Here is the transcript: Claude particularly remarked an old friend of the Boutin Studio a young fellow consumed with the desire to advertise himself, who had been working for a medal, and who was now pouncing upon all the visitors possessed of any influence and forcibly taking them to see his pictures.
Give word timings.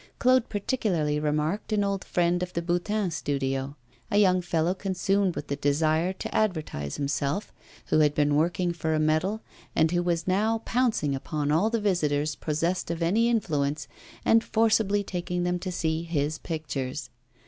Claude 0.17 0.49
particularly 0.49 1.19
remarked 1.19 1.71
an 1.71 1.83
old 1.83 2.03
friend 2.03 2.41
of 2.41 2.53
the 2.53 2.61
Boutin 2.63 3.11
Studio 3.11 3.75
a 4.09 4.17
young 4.17 4.41
fellow 4.41 4.73
consumed 4.73 5.35
with 5.35 5.45
the 5.47 5.55
desire 5.55 6.11
to 6.11 6.35
advertise 6.35 6.95
himself, 6.95 7.53
who 7.89 7.99
had 7.99 8.15
been 8.15 8.35
working 8.35 8.73
for 8.73 8.95
a 8.95 8.99
medal, 8.99 9.41
and 9.75 9.91
who 9.91 10.01
was 10.01 10.25
now 10.25 10.63
pouncing 10.65 11.13
upon 11.13 11.51
all 11.51 11.69
the 11.69 11.79
visitors 11.79 12.33
possessed 12.33 12.89
of 12.89 13.03
any 13.03 13.29
influence 13.29 13.87
and 14.25 14.43
forcibly 14.43 15.03
taking 15.03 15.43
them 15.43 15.59
to 15.59 15.71
see 15.71 16.01
his 16.01 16.39
pictures. 16.39 17.11